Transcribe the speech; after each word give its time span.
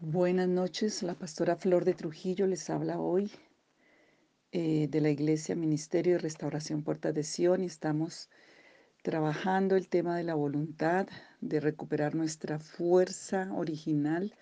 Buenas 0.00 0.46
noches, 0.46 1.02
la 1.02 1.14
pastora 1.14 1.56
Flor 1.56 1.86
de 1.86 1.94
Trujillo 1.94 2.46
les 2.46 2.68
habla 2.68 3.00
hoy 3.00 3.32
eh, 4.52 4.88
de 4.90 5.00
la 5.00 5.08
Iglesia 5.08 5.56
Ministerio 5.56 6.12
de 6.12 6.18
Restauración 6.18 6.82
Puerta 6.82 7.12
de 7.12 7.22
Sion 7.22 7.62
y 7.62 7.66
estamos 7.66 8.28
trabajando 9.02 9.74
el 9.74 9.88
tema 9.88 10.14
de 10.14 10.22
la 10.22 10.34
voluntad, 10.34 11.08
de 11.40 11.60
recuperar 11.60 12.14
nuestra 12.14 12.58
fuerza 12.58 13.50
original 13.54 14.34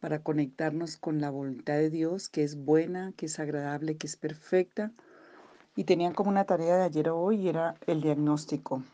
para 0.00 0.22
conectarnos 0.22 0.98
con 0.98 1.18
la 1.18 1.30
voluntad 1.30 1.78
de 1.78 1.88
Dios, 1.88 2.28
que 2.28 2.42
es 2.42 2.56
buena, 2.56 3.14
que 3.16 3.24
es 3.24 3.40
agradable, 3.40 3.96
que 3.96 4.06
es 4.06 4.16
perfecta. 4.16 4.92
Y 5.76 5.84
tenían 5.84 6.12
como 6.12 6.28
una 6.28 6.44
tarea 6.44 6.76
de 6.76 6.84
ayer 6.84 7.08
a 7.08 7.14
hoy 7.14 7.36
y 7.36 7.48
era 7.48 7.74
el 7.86 8.02
diagnóstico, 8.02 8.84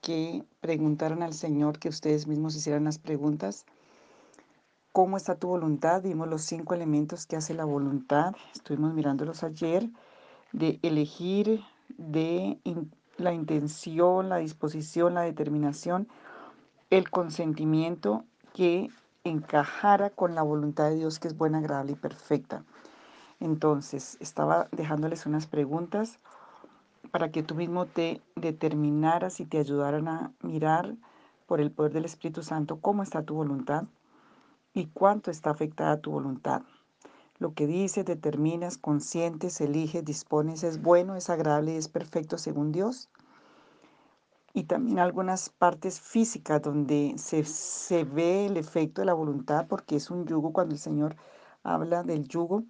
que 0.00 0.42
preguntaran 0.60 1.22
al 1.22 1.34
Señor, 1.34 1.78
que 1.78 1.88
ustedes 1.88 2.26
mismos 2.26 2.56
hicieran 2.56 2.82
las 2.82 2.98
preguntas 2.98 3.64
¿Cómo 4.96 5.18
está 5.18 5.34
tu 5.34 5.48
voluntad? 5.48 6.00
Vimos 6.00 6.26
los 6.26 6.40
cinco 6.40 6.72
elementos 6.72 7.26
que 7.26 7.36
hace 7.36 7.52
la 7.52 7.66
voluntad. 7.66 8.34
Estuvimos 8.54 8.94
mirándolos 8.94 9.42
ayer. 9.42 9.90
De 10.52 10.78
elegir, 10.80 11.60
de 11.98 12.58
la 13.18 13.34
intención, 13.34 14.30
la 14.30 14.38
disposición, 14.38 15.12
la 15.12 15.20
determinación, 15.20 16.08
el 16.88 17.10
consentimiento 17.10 18.24
que 18.54 18.88
encajara 19.22 20.08
con 20.08 20.34
la 20.34 20.40
voluntad 20.40 20.88
de 20.88 20.94
Dios 20.94 21.18
que 21.18 21.28
es 21.28 21.36
buena, 21.36 21.58
agradable 21.58 21.92
y 21.92 21.96
perfecta. 21.96 22.64
Entonces, 23.38 24.16
estaba 24.20 24.66
dejándoles 24.72 25.26
unas 25.26 25.46
preguntas 25.46 26.18
para 27.10 27.30
que 27.30 27.42
tú 27.42 27.54
mismo 27.54 27.84
te 27.84 28.22
determinaras 28.34 29.40
y 29.40 29.44
te 29.44 29.58
ayudaran 29.58 30.08
a 30.08 30.32
mirar 30.40 30.94
por 31.46 31.60
el 31.60 31.70
poder 31.70 31.92
del 31.92 32.06
Espíritu 32.06 32.42
Santo 32.42 32.80
cómo 32.80 33.02
está 33.02 33.22
tu 33.22 33.34
voluntad 33.34 33.84
y 34.76 34.88
cuánto 34.88 35.30
está 35.30 35.50
afectada 35.50 36.02
tu 36.02 36.10
voluntad. 36.10 36.60
Lo 37.38 37.54
que 37.54 37.66
dices, 37.66 38.04
determinas, 38.04 38.76
consientes, 38.76 39.62
eliges, 39.62 40.04
dispones 40.04 40.64
es 40.64 40.82
bueno, 40.82 41.16
es 41.16 41.30
agradable 41.30 41.72
y 41.72 41.76
es 41.76 41.88
perfecto 41.88 42.36
según 42.36 42.72
Dios. 42.72 43.08
Y 44.52 44.64
también 44.64 44.98
algunas 44.98 45.48
partes 45.48 45.98
físicas 45.98 46.60
donde 46.60 47.14
se, 47.16 47.44
se 47.44 48.04
ve 48.04 48.46
el 48.46 48.58
efecto 48.58 49.00
de 49.00 49.06
la 49.06 49.14
voluntad, 49.14 49.66
porque 49.66 49.96
es 49.96 50.10
un 50.10 50.26
yugo 50.26 50.52
cuando 50.52 50.74
el 50.74 50.78
Señor 50.78 51.16
habla 51.62 52.02
del 52.02 52.28
yugo. 52.28 52.64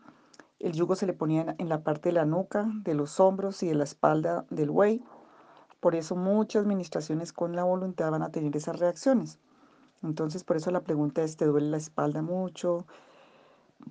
El 0.60 0.74
yugo 0.74 0.94
se 0.94 1.06
le 1.06 1.12
ponía 1.12 1.56
en 1.58 1.68
la 1.68 1.82
parte 1.82 2.10
de 2.10 2.14
la 2.14 2.24
nuca, 2.24 2.70
de 2.84 2.94
los 2.94 3.18
hombros 3.18 3.64
y 3.64 3.66
de 3.66 3.74
la 3.74 3.84
espalda 3.84 4.46
del 4.50 4.70
buey. 4.70 5.02
Por 5.80 5.96
eso 5.96 6.14
muchas 6.14 6.62
administraciones 6.62 7.32
con 7.32 7.56
la 7.56 7.64
voluntad 7.64 8.12
van 8.12 8.22
a 8.22 8.30
tener 8.30 8.56
esas 8.56 8.78
reacciones. 8.78 9.40
Entonces, 10.02 10.44
por 10.44 10.56
eso 10.56 10.70
la 10.70 10.82
pregunta 10.82 11.22
es, 11.22 11.36
¿te 11.36 11.46
duele 11.46 11.70
la 11.70 11.76
espalda 11.76 12.22
mucho? 12.22 12.86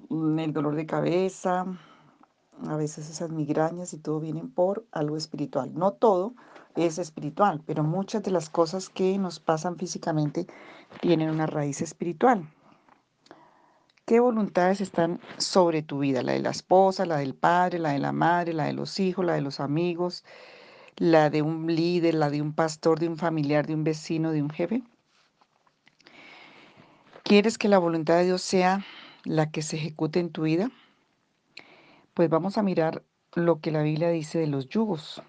Mm, 0.10 0.40
el 0.40 0.54
dolor 0.54 0.76
de 0.76 0.86
cabeza, 0.86 1.66
a 2.68 2.76
veces 2.76 3.10
esas 3.10 3.32
migrañas 3.32 3.94
y 3.94 3.98
todo 3.98 4.20
vienen 4.20 4.50
por 4.50 4.86
algo 4.92 5.18
espiritual. 5.18 5.74
No 5.74 5.92
todo 5.94 6.34
es 6.76 6.98
espiritual, 6.98 7.62
pero 7.66 7.84
muchas 7.84 8.24
de 8.24 8.32
las 8.32 8.50
cosas 8.50 8.90
que 8.90 9.18
nos 9.18 9.40
pasan 9.40 9.78
físicamente 9.78 10.48
tienen 11.02 11.30
una 11.30 11.48
raíz 11.48 11.82
espiritual. 11.82 12.48
¿Qué 14.06 14.20
voluntades 14.20 14.82
están 14.82 15.20
sobre 15.38 15.82
tu 15.82 16.00
vida? 16.00 16.22
La 16.22 16.34
de 16.34 16.40
la 16.40 16.52
esposa, 16.52 17.06
la 17.06 17.18
del 17.18 17.34
padre, 17.34 17.80
la 17.80 17.90
de 17.90 18.00
la 18.00 18.12
madre, 18.12 18.54
la 18.54 18.66
de 18.66 18.74
los 18.74 19.00
hijos, 19.00 19.26
la 19.26 19.34
de 19.34 19.42
los 19.42 19.60
amigos, 19.60 20.24
la 20.98 21.30
de 21.30 21.42
un 21.42 21.68
líder, 21.68 22.14
la 22.14 22.30
de 22.30 22.42
un 22.42 22.54
pastor, 22.54 23.00
de 23.00 23.08
un 23.08 23.18
familiar, 23.18 23.66
de 23.66 23.74
un 23.74 23.84
vecino, 23.84 24.32
de 24.32 24.44
un 24.44 24.52
jefe. 24.52 24.84
¿Quieres 27.28 27.58
que 27.58 27.70
la 27.70 27.80
voluntad 27.80 28.18
de 28.18 28.26
Dios 28.26 28.44
sea 28.44 28.86
la 29.24 29.50
que 29.50 29.64
se 29.64 29.78
ejecute 29.78 30.20
en 30.20 30.30
tu 30.30 30.44
vida? 30.44 30.70
Pues 32.14 32.30
vamos 32.30 32.60
a 32.60 32.62
mirar 32.62 33.02
lo 33.34 33.62
que 33.62 33.72
la 33.72 33.82
Biblia 33.82 34.10
dice 34.10 34.38
de 34.38 34.46
los 34.46 34.70
yugos. 34.70 35.24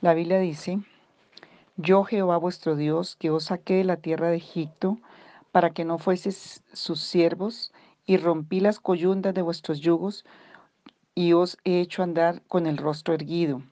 La 0.00 0.14
Biblia 0.14 0.38
dice, 0.38 0.78
yo 1.76 2.04
Jehová 2.04 2.36
vuestro 2.36 2.76
Dios, 2.76 3.16
que 3.16 3.30
os 3.30 3.46
saqué 3.46 3.78
de 3.78 3.84
la 3.84 3.96
tierra 3.96 4.28
de 4.28 4.36
Egipto, 4.36 4.98
para 5.50 5.70
que 5.70 5.84
no 5.84 5.98
fueseis 5.98 6.62
sus 6.72 7.00
siervos, 7.00 7.72
y 8.06 8.16
rompí 8.16 8.60
las 8.60 8.78
coyundas 8.78 9.34
de 9.34 9.42
vuestros 9.42 9.80
yugos, 9.80 10.24
y 11.16 11.32
os 11.32 11.58
he 11.64 11.80
hecho 11.80 12.04
andar 12.04 12.40
con 12.46 12.68
el 12.68 12.76
rostro 12.76 13.14
erguido. 13.14 13.64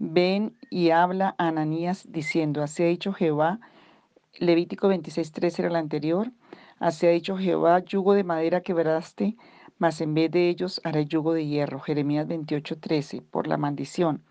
Ven 0.00 0.56
y 0.70 0.90
habla 0.90 1.36
a 1.38 1.46
Ananías 1.46 2.10
diciendo, 2.10 2.64
así 2.64 2.82
ha 2.82 2.86
dicho 2.86 3.12
Jehová, 3.12 3.60
Levítico 4.40 4.88
26.3 4.88 5.60
era 5.60 5.68
el 5.68 5.76
anterior, 5.76 6.32
Así 6.80 7.06
ha 7.06 7.10
dicho 7.10 7.36
Jehová, 7.36 7.80
yugo 7.84 8.14
de 8.14 8.24
madera 8.24 8.62
quebraste, 8.62 9.36
mas 9.76 10.00
en 10.00 10.14
vez 10.14 10.30
de 10.30 10.48
ellos 10.48 10.80
haré 10.82 11.04
yugo 11.04 11.34
de 11.34 11.46
hierro. 11.46 11.78
Jeremías 11.78 12.26
28:13, 12.26 13.20
por 13.20 13.46
la 13.46 13.58
maldición. 13.58 14.24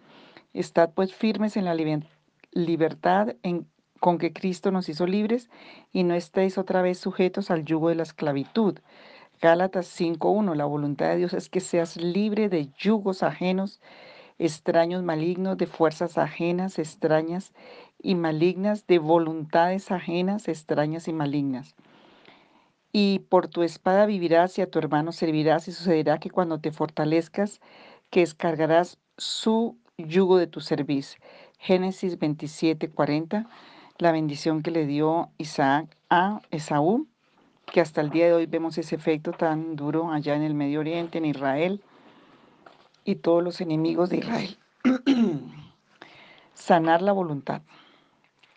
Estad 0.54 0.90
pues 0.96 1.14
firmes 1.14 1.58
en 1.58 1.66
la 1.66 1.78
libertad 2.52 3.36
con 4.00 4.18
que 4.18 4.34
Cristo 4.34 4.72
nos 4.72 4.90
hizo 4.90 5.06
libres 5.06 5.52
y 5.92 6.04
no 6.04 6.16
estéis 6.16 6.58
otra 6.58 6.82
vez 6.82 6.98
sujetos 6.98 7.52
al 7.52 7.66
yugo 7.66 7.90
de 7.90 7.96
la 7.96 8.04
esclavitud. 8.04 8.80
Gálatas 9.40 9.86
5:1, 9.86 10.56
la 10.56 10.66
voluntad 10.66 11.10
de 11.10 11.18
Dios 11.18 11.34
es 11.36 11.50
que 11.50 11.60
seas 11.60 11.98
libre 11.98 12.50
de 12.50 12.72
yugos 12.80 13.22
ajenos, 13.22 13.80
extraños 14.40 15.04
malignos, 15.04 15.56
de 15.56 15.68
fuerzas 15.68 16.18
ajenas, 16.18 16.80
extrañas 16.80 17.54
y 18.02 18.16
malignas, 18.16 18.88
de 18.88 18.98
voluntades 18.98 19.92
ajenas, 19.92 20.48
extrañas 20.48 21.08
y 21.08 21.14
malignas 21.14 21.76
y 22.92 23.20
por 23.20 23.48
tu 23.48 23.64
espada 23.64 24.06
vivirás 24.06 24.58
y 24.58 24.62
a 24.62 24.70
tu 24.70 24.80
hermano 24.80 25.12
servirás 25.12 25.68
y 25.68 25.72
sucederá 25.72 26.20
que 26.20 26.30
cuando 26.30 26.60
te 26.60 26.72
fortalezcas, 26.72 27.62
que 28.10 28.22
descargarás 28.22 28.98
su 29.18 29.78
yugo 29.98 30.38
de 30.38 30.48
tu 30.48 30.62
servicio. 30.62 31.20
Génesis 31.60 32.18
27, 32.18 32.90
40, 32.90 33.48
la 33.98 34.12
bendición 34.12 34.64
que 34.64 34.72
le 34.72 34.86
dio 34.86 35.30
Isaac 35.38 35.96
a 36.10 36.42
Esaú, 36.52 37.08
que 37.72 37.82
hasta 37.82 38.02
el 38.02 38.10
día 38.10 38.28
de 38.28 38.34
hoy 38.34 38.46
vemos 38.46 38.78
ese 38.78 38.96
efecto 38.96 39.32
tan 39.32 39.76
duro 39.76 40.12
allá 40.12 40.36
en 40.36 40.42
el 40.42 40.56
Medio 40.56 40.80
Oriente, 40.80 41.20
en 41.20 41.26
Israel 41.26 41.84
y 43.04 43.16
todos 43.16 43.44
los 43.44 43.62
enemigos 43.62 44.10
de 44.10 44.18
Israel. 44.18 44.58
Sanar 46.54 47.02
la 47.02 47.12
voluntad. 47.12 47.62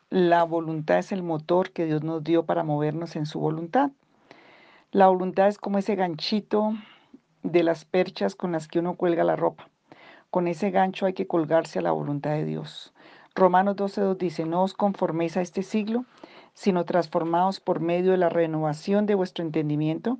La 0.09 0.45
voluntad 0.45 0.99
es 0.99 1.13
el 1.13 1.23
motor 1.23 1.73
que 1.73 1.87
Dios 1.87 2.03
nos 2.03 2.23
dio 2.23 2.45
para 2.45 2.65
movernos 2.65 3.17
en 3.17 3.27
su 3.27 3.41
voluntad. 3.41 3.91
La 4.95 5.09
voluntad 5.09 5.49
es 5.49 5.57
como 5.57 5.79
ese 5.79 5.95
ganchito 5.95 6.75
de 7.43 7.63
las 7.63 7.87
perchas 7.87 8.35
con 8.35 8.53
las 8.53 8.69
que 8.69 8.79
uno 8.79 8.95
cuelga 8.97 9.25
la 9.25 9.37
ropa. 9.37 9.71
Con 10.29 10.49
ese 10.49 10.71
gancho 10.71 11.07
hay 11.07 11.15
que 11.15 11.27
colgarse 11.27 11.79
a 11.79 11.83
la 11.83 11.93
voluntad 11.93 12.33
de 12.33 12.45
Dios. 12.45 12.93
Romanos 13.35 13.77
12.2 13.77 14.19
dice, 14.19 14.45
no 14.45 14.63
os 14.63 14.75
conforméis 14.75 15.39
a 15.39 15.41
este 15.41 15.63
siglo, 15.63 16.05
sino 16.53 16.85
transformaos 16.85 17.59
por 17.59 17.81
medio 17.81 18.11
de 18.11 18.19
la 18.19 18.29
renovación 18.29 19.07
de 19.07 19.15
vuestro 19.15 19.43
entendimiento, 19.43 20.19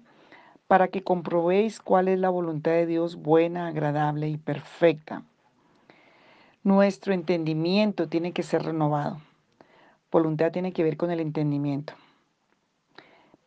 para 0.69 0.89
que 0.89 1.05
comprobéis 1.05 1.79
cuál 1.79 2.09
es 2.09 2.19
la 2.19 2.31
voluntad 2.31 2.71
de 2.71 2.87
Dios 2.87 3.17
buena, 3.17 3.67
agradable 3.67 4.31
y 4.31 4.39
perfecta. 4.39 5.23
Nuestro 6.63 7.13
entendimiento 7.13 8.09
tiene 8.09 8.33
que 8.33 8.43
ser 8.43 8.63
renovado. 8.63 9.21
Voluntad 10.11 10.51
tiene 10.51 10.73
que 10.73 10.83
ver 10.83 10.97
con 10.97 11.11
el 11.11 11.21
entendimiento. 11.21 11.93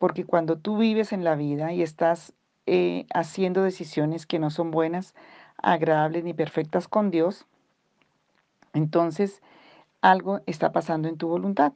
Porque 0.06 0.24
cuando 0.24 0.60
tú 0.60 0.78
vives 0.78 1.14
en 1.14 1.24
la 1.24 1.34
vida 1.34 1.74
y 1.74 1.82
estás 1.82 2.36
eh, 2.68 3.08
haciendo 3.12 3.64
decisiones 3.64 4.28
que 4.28 4.38
no 4.38 4.52
son 4.52 4.70
buenas, 4.70 5.16
agradables 5.58 6.24
ni 6.24 6.36
perfectas 6.36 6.88
con 6.88 7.10
Dios, 7.10 7.48
entonces 8.74 9.42
algo 10.02 10.42
está 10.46 10.72
pasando 10.72 11.08
en 11.08 11.18
tu 11.18 11.28
voluntad. 11.28 11.74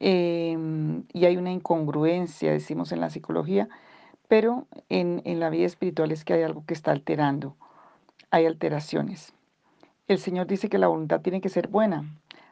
Em, 0.00 1.04
y 1.12 1.26
hay 1.26 1.36
una 1.36 1.52
incongruencia, 1.52 2.50
decimos 2.50 2.92
en 2.92 3.00
la 3.02 3.10
psicología, 3.10 3.68
pero 4.26 4.66
en, 4.88 5.20
en 5.26 5.38
la 5.38 5.50
vida 5.50 5.66
espiritual 5.66 6.12
es 6.12 6.24
que 6.24 6.32
hay 6.32 6.44
algo 6.44 6.64
que 6.64 6.72
está 6.72 6.92
alterando, 6.92 7.56
hay 8.30 8.46
alteraciones. 8.46 9.34
El 10.08 10.18
Señor 10.18 10.46
dice 10.46 10.70
que 10.70 10.78
la 10.78 10.88
voluntad 10.88 11.20
tiene 11.20 11.42
que 11.42 11.50
ser 11.50 11.68
buena, 11.68 12.06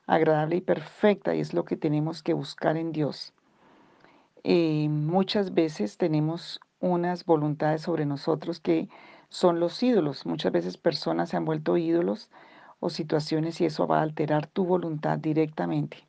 agradable 0.07 0.57
y 0.57 0.61
perfecta, 0.61 1.35
y 1.35 1.41
es 1.41 1.55
lo 1.55 1.65
que 1.65 1.79
tenemos 1.79 2.23
que 2.23 2.35
buscar 2.35 2.77
en 2.77 2.93
Dios. 2.93 3.33
Muchas 4.45 5.55
veces 5.55 5.97
tenemos 5.97 6.61
unas 6.81 7.25
voluntades 7.25 7.83
sobre 7.83 8.07
nosotros 8.07 8.61
que 8.61 8.89
son 9.29 9.61
los 9.61 9.83
ídolos. 9.83 10.27
Muchas 10.27 10.53
veces 10.53 10.77
personas 10.77 11.31
se 11.31 11.37
han 11.37 11.45
vuelto 11.45 11.77
ídolos 11.77 12.31
o 12.81 12.91
situaciones 12.91 13.61
y 13.61 13.67
eso 13.67 13.87
va 13.87 13.99
a 13.99 14.03
alterar 14.03 14.47
tu 14.47 14.65
voluntad 14.65 15.19
directamente. 15.19 16.07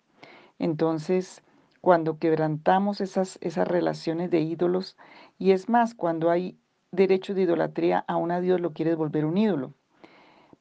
Entonces, 0.59 1.43
cuando 1.81 2.17
quebrantamos 2.19 3.01
esas, 3.01 3.37
esas 3.41 3.67
relaciones 3.67 4.29
de 4.31 4.41
ídolos, 4.41 4.95
y 5.37 5.51
es 5.51 5.67
más, 5.67 5.95
cuando 5.95 6.29
hay 6.29 6.57
derecho 6.91 7.33
de 7.33 7.41
idolatría, 7.41 8.05
a 8.07 8.41
Dios 8.41 8.61
lo 8.61 8.73
quieres 8.73 8.95
volver 8.95 9.25
un 9.25 9.37
ídolo 9.37 9.73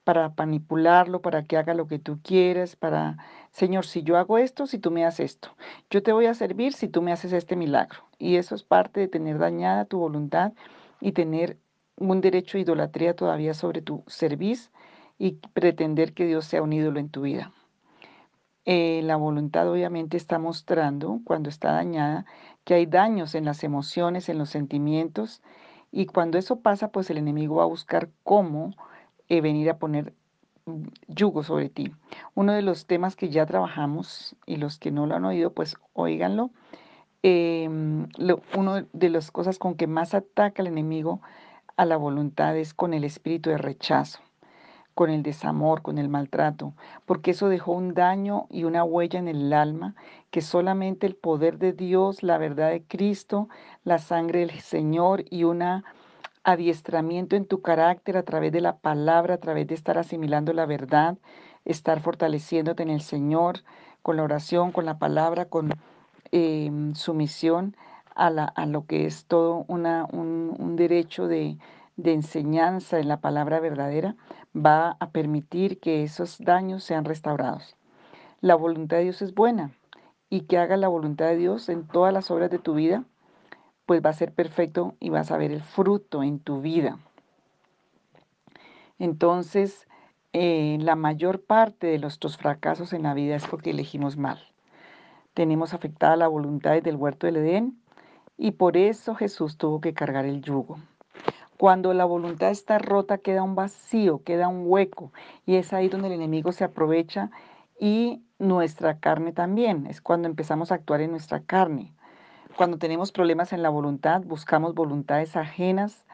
para 0.04 0.32
manipularlo, 0.36 1.20
para 1.20 1.44
que 1.44 1.56
haga 1.56 1.74
lo 1.74 1.86
que 1.86 1.98
tú 1.98 2.20
quieres, 2.22 2.74
para 2.74 3.18
Señor, 3.52 3.84
si 3.84 4.02
yo 4.02 4.16
hago 4.16 4.38
esto, 4.38 4.66
si 4.66 4.78
tú 4.78 4.90
me 4.90 5.04
haces 5.04 5.32
esto, 5.32 5.56
yo 5.90 6.02
te 6.02 6.12
voy 6.12 6.26
a 6.26 6.34
servir 6.34 6.72
si 6.72 6.88
tú 6.88 7.02
me 7.02 7.12
haces 7.12 7.32
este 7.32 7.56
milagro. 7.56 8.00
Y 8.18 8.36
eso 8.36 8.54
es 8.54 8.62
parte 8.62 9.00
de 9.00 9.08
tener 9.08 9.38
dañada 9.38 9.84
tu 9.84 9.98
voluntad 9.98 10.52
y 11.00 11.12
tener 11.12 11.58
un 11.96 12.20
derecho 12.20 12.58
de 12.58 12.62
idolatría 12.62 13.14
todavía 13.14 13.54
sobre 13.54 13.82
tu 13.82 14.04
servicio 14.06 14.70
y 15.18 15.32
pretender 15.52 16.14
que 16.14 16.26
Dios 16.26 16.46
sea 16.46 16.62
un 16.62 16.72
ídolo 16.72 17.00
en 17.00 17.10
tu 17.10 17.22
vida. 17.22 17.52
Eh, 18.64 19.00
la 19.04 19.16
voluntad 19.16 19.68
obviamente 19.70 20.16
está 20.16 20.38
mostrando, 20.38 21.20
cuando 21.24 21.48
está 21.48 21.72
dañada, 21.72 22.26
que 22.64 22.74
hay 22.74 22.86
daños 22.86 23.34
en 23.34 23.44
las 23.44 23.64
emociones, 23.64 24.28
en 24.28 24.38
los 24.38 24.50
sentimientos, 24.50 25.42
y 25.90 26.06
cuando 26.06 26.38
eso 26.38 26.60
pasa, 26.60 26.92
pues 26.92 27.10
el 27.10 27.18
enemigo 27.18 27.56
va 27.56 27.64
a 27.64 27.66
buscar 27.66 28.10
cómo 28.22 28.74
eh, 29.28 29.40
venir 29.40 29.70
a 29.70 29.78
poner 29.78 30.14
yugo 31.08 31.42
sobre 31.42 31.68
ti. 31.68 31.92
Uno 32.34 32.52
de 32.52 32.62
los 32.62 32.86
temas 32.86 33.16
que 33.16 33.30
ya 33.30 33.46
trabajamos, 33.46 34.36
y 34.46 34.56
los 34.56 34.78
que 34.78 34.90
no 34.90 35.06
lo 35.06 35.16
han 35.16 35.24
oído, 35.24 35.52
pues 35.52 35.76
oíganlo, 35.92 36.50
em, 37.22 38.08
una 38.56 38.86
de 38.92 39.08
las 39.10 39.30
cosas 39.30 39.58
con 39.58 39.74
que 39.74 39.86
más 39.86 40.14
ataca 40.14 40.62
el 40.62 40.68
enemigo 40.68 41.20
a 41.76 41.84
la 41.84 41.96
voluntad 41.96 42.56
es 42.56 42.74
con 42.74 42.94
el 42.94 43.04
espíritu 43.04 43.50
de 43.50 43.58
rechazo 43.58 44.20
con 45.00 45.08
el 45.08 45.22
desamor, 45.22 45.80
con 45.80 45.96
el 45.96 46.10
maltrato, 46.10 46.74
porque 47.06 47.30
eso 47.30 47.48
dejó 47.48 47.72
un 47.72 47.94
daño 47.94 48.46
y 48.50 48.64
una 48.64 48.84
huella 48.84 49.18
en 49.18 49.28
el 49.28 49.50
alma 49.54 49.94
que 50.30 50.42
solamente 50.42 51.06
el 51.06 51.16
poder 51.16 51.56
de 51.56 51.72
Dios, 51.72 52.22
la 52.22 52.36
verdad 52.36 52.68
de 52.68 52.82
Cristo, 52.82 53.48
la 53.82 53.98
sangre 53.98 54.40
del 54.40 54.60
Señor 54.60 55.24
y 55.30 55.44
un 55.44 55.62
adiestramiento 56.44 57.36
en 57.36 57.46
tu 57.46 57.62
carácter 57.62 58.16
a 58.16 58.22
través 58.22 58.52
de 58.52 58.60
la 58.60 58.78
palabra, 58.78 59.34
a 59.34 59.38
través 59.38 59.66
de 59.66 59.74
estar 59.74 59.98
asimilando 59.98 60.52
la 60.52 60.66
verdad, 60.66 61.18
estar 61.64 62.00
fortaleciéndote 62.00 62.82
en 62.82 62.90
el 62.90 63.02
Señor, 63.02 63.60
con 64.02 64.16
la 64.16 64.22
oración, 64.22 64.72
con 64.72 64.86
la 64.86 64.98
palabra, 64.98 65.46
con 65.46 65.70
eh, 66.32 66.70
sumisión 66.94 67.76
a, 68.14 68.30
la, 68.30 68.44
a, 68.44 68.66
lo 68.66 68.86
que 68.86 69.06
es 69.06 69.26
todo 69.26 69.64
una, 69.68 70.06
un, 70.10 70.54
un 70.58 70.76
derecho 70.76 71.28
de, 71.28 71.58
de 71.96 72.12
enseñanza 72.12 72.98
en 72.98 73.08
la 73.08 73.20
palabra 73.20 73.60
verdadera 73.60 74.16
va 74.56 74.96
a 75.00 75.10
permitir 75.10 75.80
que 75.80 76.02
esos 76.02 76.38
daños 76.38 76.82
sean 76.84 77.04
restaurados. 77.04 77.76
La 78.40 78.54
voluntad 78.54 78.96
de 78.96 79.04
Dios 79.04 79.22
es 79.22 79.34
buena 79.34 79.72
y 80.30 80.42
que 80.42 80.58
haga 80.58 80.76
la 80.76 80.88
voluntad 80.88 81.26
de 81.26 81.36
Dios 81.36 81.68
en 81.68 81.86
todas 81.86 82.12
las 82.12 82.30
obras 82.30 82.50
de 82.50 82.58
tu 82.58 82.74
vida, 82.74 83.04
pues 83.90 84.06
va 84.06 84.10
a 84.10 84.12
ser 84.12 84.30
perfecto 84.30 84.94
y 85.00 85.08
vas 85.10 85.32
a 85.32 85.36
ver 85.36 85.50
el 85.50 85.62
fruto 85.62 86.22
en 86.22 86.38
tu 86.38 86.60
vida. 86.60 87.00
Entonces, 89.00 89.88
eh, 90.32 90.78
la 90.80 90.94
mayor 90.94 91.42
parte 91.42 91.88
de 91.88 91.98
nuestros 91.98 92.36
fracasos 92.36 92.92
en 92.92 93.02
la 93.02 93.14
vida 93.14 93.34
es 93.34 93.48
porque 93.48 93.70
elegimos 93.70 94.16
mal. 94.16 94.38
Tenemos 95.34 95.74
afectada 95.74 96.14
la 96.14 96.28
voluntad 96.28 96.74
desde 96.74 96.90
el 96.90 96.94
huerto 96.94 97.26
del 97.26 97.38
Edén 97.38 97.80
y 98.38 98.52
por 98.52 98.76
eso 98.76 99.16
Jesús 99.16 99.56
tuvo 99.56 99.80
que 99.80 99.92
cargar 99.92 100.24
el 100.24 100.40
yugo. 100.40 100.78
Cuando 101.58 101.92
la 101.92 102.04
voluntad 102.04 102.50
está 102.50 102.78
rota, 102.78 103.18
queda 103.18 103.42
un 103.42 103.56
vacío, 103.56 104.22
queda 104.22 104.46
un 104.46 104.66
hueco. 104.66 105.12
Y 105.46 105.56
es 105.56 105.72
ahí 105.72 105.88
donde 105.88 106.06
el 106.06 106.14
enemigo 106.14 106.52
se 106.52 106.62
aprovecha 106.62 107.32
y 107.80 108.22
nuestra 108.38 109.00
carne 109.00 109.32
también. 109.32 109.88
Es 109.88 110.00
cuando 110.00 110.28
empezamos 110.28 110.70
a 110.70 110.76
actuar 110.76 111.00
en 111.00 111.10
nuestra 111.10 111.40
carne. 111.40 111.92
Cuando 112.56 112.78
tenemos 112.78 113.12
problemas 113.12 113.52
en 113.52 113.62
la 113.62 113.70
voluntad, 113.70 114.22
buscamos 114.22 114.74
voluntades 114.74 115.36
ajenas, 115.36 116.04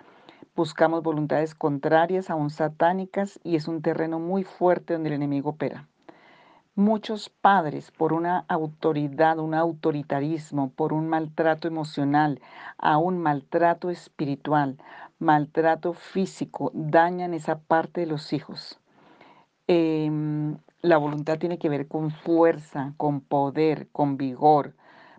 buscamos 0.54 1.02
voluntades 1.02 1.54
contrarias, 1.54 2.30
aún 2.30 2.50
satánicas, 2.50 3.40
y 3.42 3.56
es 3.56 3.68
un 3.68 3.82
terreno 3.82 4.18
muy 4.20 4.44
fuerte 4.44 4.92
donde 4.92 5.08
el 5.08 5.14
enemigo 5.14 5.50
opera. 5.50 5.88
Muchos 6.74 7.30
padres, 7.30 7.90
por 7.90 8.12
una 8.12 8.44
autoridad, 8.48 9.38
un 9.38 9.54
autoritarismo, 9.54 10.70
por 10.70 10.92
un 10.92 11.08
maltrato 11.08 11.68
emocional, 11.68 12.40
a 12.76 12.98
un 12.98 13.18
maltrato 13.18 13.88
espiritual, 13.90 14.76
maltrato 15.18 15.94
físico, 15.94 16.70
dañan 16.74 17.32
esa 17.32 17.58
parte 17.58 18.02
de 18.02 18.06
los 18.06 18.32
hijos. 18.34 18.78
Em, 19.68 20.58
la 20.82 20.98
voluntad 20.98 21.38
tiene 21.38 21.58
que 21.58 21.70
ver 21.70 21.88
con 21.88 22.10
fuerza, 22.10 22.92
con 22.98 23.20
poder, 23.20 23.88
con 23.90 24.18
vigor, 24.18 24.74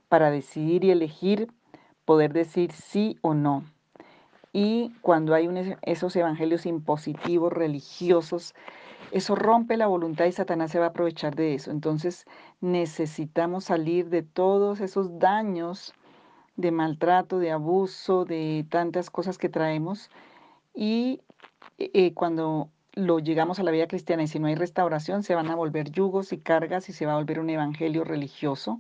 para 0.10 0.32
decidir 0.32 0.84
y 0.84 0.92
elegir, 0.92 1.48
poder 2.06 2.34
decir 2.34 2.72
sí 2.72 3.18
o 3.22 3.34
no. 3.34 3.64
Y 4.54 4.94
cuando 5.02 5.34
hay 5.34 5.48
esos 5.84 6.16
evangelios 6.16 6.66
impositivos, 6.66 7.54
religiosos, 7.54 8.56
eso 9.12 9.36
rompe 9.36 9.78
la 9.78 9.88
voluntad 9.88 10.26
y 10.26 10.32
Satanás 10.32 10.72
se 10.72 10.80
va 10.80 10.86
a 10.86 10.90
aprovechar 10.90 11.36
de 11.36 11.54
eso. 11.54 11.72
Entonces 11.72 12.26
necesitamos 12.62 13.66
salir 13.66 14.10
de 14.10 14.24
todos 14.24 14.82
esos 14.82 15.20
daños 15.20 15.94
de 16.56 16.72
maltrato, 16.72 17.40
de 17.40 17.52
abuso, 17.52 18.26
de 18.26 18.66
tantas 18.70 19.10
cosas 19.10 19.38
que 19.38 19.50
traemos. 19.50 20.10
Y 20.74 21.22
eh, 21.78 22.14
cuando 22.14 22.70
lo 22.94 23.20
llegamos 23.20 23.60
a 23.60 23.64
la 23.64 23.72
vida 23.72 23.88
cristiana 23.88 24.24
y 24.24 24.28
si 24.28 24.40
no 24.40 24.48
hay 24.48 24.56
restauración, 24.56 25.22
se 25.22 25.36
van 25.36 25.52
a 25.52 25.56
volver 25.56 25.92
yugos 25.92 26.34
y 26.34 26.40
cargas 26.40 26.90
y 26.90 26.94
se 26.94 27.06
va 27.06 27.14
a 27.14 27.18
volver 27.18 27.40
un 27.40 27.50
evangelio 27.50 28.04
religioso 28.04 28.80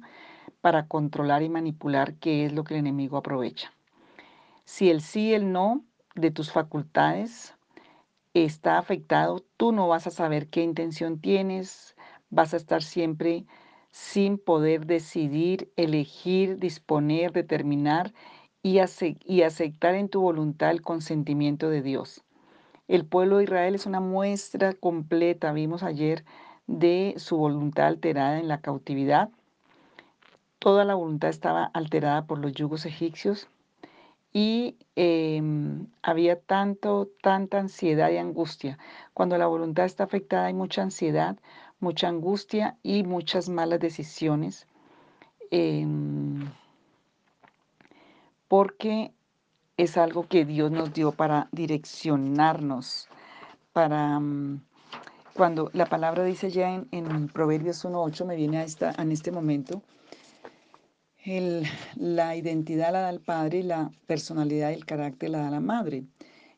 para 0.61 0.87
controlar 0.87 1.43
y 1.43 1.49
manipular, 1.49 2.15
qué 2.15 2.45
es 2.45 2.53
lo 2.53 2.63
que 2.63 2.75
el 2.75 2.81
enemigo 2.81 3.17
aprovecha. 3.17 3.73
Si 4.65 4.89
el 4.89 5.01
sí 5.01 5.33
el 5.33 5.51
no 5.51 5.85
de 6.15 6.31
tus 6.31 6.51
facultades 6.51 7.55
está 8.33 8.77
afectado, 8.77 9.43
tú 9.57 9.71
no 9.71 9.87
vas 9.87 10.07
a 10.07 10.11
saber 10.11 10.47
qué 10.49 10.61
intención 10.61 11.19
tienes, 11.19 11.95
vas 12.29 12.53
a 12.53 12.57
estar 12.57 12.83
siempre 12.83 13.45
sin 13.91 14.37
poder 14.37 14.85
decidir, 14.85 15.71
elegir, 15.75 16.59
disponer, 16.59 17.31
determinar 17.31 18.13
y, 18.61 18.79
y 19.25 19.41
aceptar 19.41 19.95
en 19.95 20.09
tu 20.09 20.21
voluntad 20.21 20.71
el 20.71 20.81
consentimiento 20.81 21.69
de 21.69 21.81
Dios. 21.81 22.23
El 22.87 23.05
pueblo 23.05 23.37
de 23.37 23.45
Israel 23.45 23.75
es 23.75 23.85
una 23.85 23.99
muestra 23.99 24.73
completa, 24.73 25.51
vimos 25.51 25.83
ayer, 25.83 26.23
de 26.67 27.15
su 27.17 27.37
voluntad 27.37 27.87
alterada 27.87 28.39
en 28.39 28.47
la 28.47 28.61
cautividad. 28.61 29.29
Toda 30.67 30.83
la 30.83 30.95
voluntad 30.95 31.29
estaba 31.29 31.63
alterada 31.63 32.25
por 32.25 32.39
los 32.39 32.51
yugos 32.51 32.85
egipcios 32.85 33.47
y 34.33 34.75
em, 34.97 35.87
había 36.01 36.41
tanto, 36.41 37.07
tanta 37.21 37.59
ansiedad 37.59 38.11
y 38.11 38.17
angustia. 38.17 38.77
Cuando 39.13 39.37
la 39.37 39.47
voluntad 39.47 39.85
está 39.85 40.03
afectada 40.03 40.47
hay 40.47 40.53
mucha 40.53 40.81
ansiedad, 40.81 41.37
mucha 41.79 42.09
angustia 42.09 42.75
y 42.83 43.03
muchas 43.03 43.47
malas 43.47 43.79
decisiones. 43.79 44.67
Em, 45.51 46.51
porque 48.49 49.13
es 49.77 49.95
algo 49.95 50.27
que 50.27 50.43
Dios 50.43 50.69
nos 50.69 50.93
dio 50.93 51.13
para 51.13 51.47
direccionarnos, 51.53 53.07
para... 53.71 54.19
Mm, 54.19 54.65
cuando 55.33 55.69
la 55.71 55.85
palabra 55.85 56.25
dice 56.25 56.49
ya 56.49 56.73
en, 56.73 56.89
en 56.91 57.29
Proverbios 57.29 57.85
1.8, 57.85 58.25
me 58.25 58.35
viene 58.35 58.57
a 58.57 58.63
esta, 58.63 58.93
en 58.97 59.13
este 59.13 59.31
momento, 59.31 59.81
la 61.95 62.35
identidad 62.37 62.93
la 62.93 63.01
da 63.01 63.09
el 63.09 63.19
padre 63.19 63.59
y 63.59 63.63
la 63.63 63.91
personalidad 64.05 64.69
y 64.69 64.75
el 64.75 64.85
carácter 64.85 65.31
la 65.31 65.39
da 65.39 65.51
la 65.51 65.59
madre. 65.59 66.05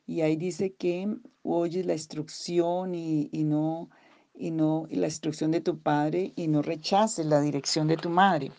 Y 0.05 0.21
ahí 0.21 0.35
dice 0.35 0.73
que 0.73 1.07
oyes 1.43 1.85
la 1.85 1.93
instrucción 1.93 2.93
y, 2.93 3.29
no, 3.43 3.89
y 4.35 4.51
no 4.51 4.85
la 4.91 5.07
instrucción 5.07 5.49
de 5.51 5.61
tu 5.61 5.79
padre 5.79 6.33
y 6.35 6.47
no 6.47 6.61
rechaces 6.61 7.25
la 7.25 7.41
dirección 7.41 7.87
de 7.87 7.97
tu 7.97 8.09
madre. 8.09 8.51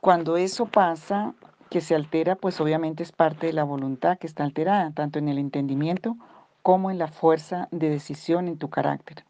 Cuando 0.00 0.36
eso 0.36 0.66
pasa, 0.66 1.34
que 1.70 1.80
se 1.80 1.94
altera, 1.94 2.36
pues 2.36 2.60
obviamente 2.60 3.02
es 3.02 3.12
parte 3.12 3.46
de 3.46 3.52
la 3.52 3.64
voluntad 3.64 4.18
que 4.18 4.26
está 4.26 4.44
alterada, 4.44 4.92
tanto 4.92 5.18
en 5.18 5.28
el 5.28 5.38
entendimiento 5.38 6.16
como 6.62 6.90
en 6.90 6.98
la 6.98 7.08
fuerza 7.08 7.68
de 7.70 7.88
decisión 7.88 8.46
en 8.46 8.58
tu 8.58 8.68
carácter. 8.68 9.24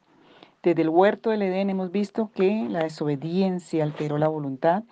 Desde 0.62 0.82
el 0.82 0.88
huerto 0.88 1.30
del 1.30 1.42
Edén 1.42 1.70
hemos 1.70 1.90
visto 1.90 2.30
que 2.34 2.66
la 2.68 2.82
desobediencia 2.82 3.84
alteró 3.84 4.18
la 4.18 4.28
voluntad 4.28 4.82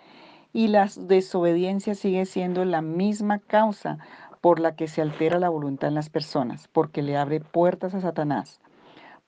y 0.53 0.69
la 0.69 0.89
desobediencia 0.97 1.95
sigue 1.95 2.27
siendo 2.27 2.65
la 2.65 2.83
misma 2.83 3.39
causa 3.39 3.99
por 4.41 4.59
la 4.59 4.75
que 4.75 4.89
se 4.89 5.03
altera 5.03 5.39
la 5.39 5.49
voluntad 5.49 5.89
en 5.89 5.95
las 5.95 6.11
personas, 6.11 6.69
porque 6.69 7.03
le 7.03 7.17
abre 7.17 7.41
puertas 7.41 7.95
a 7.95 8.01
Satanás. 8.01 8.61